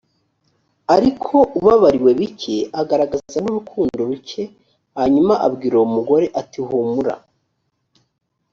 ariko 0.95 1.35
ubabariwe 1.59 2.11
bike 2.19 2.57
agaragaza 2.81 3.37
n 3.41 3.45
urukundo 3.51 3.99
ruke 4.09 4.43
hanyuma 4.97 5.33
abwira 5.45 5.73
uwo 5.77 5.87
mugore 5.95 6.25
ati 6.41 6.59
humura 6.67 7.15